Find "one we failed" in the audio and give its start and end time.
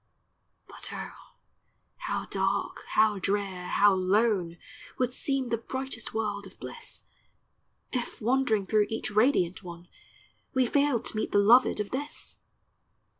9.61-11.05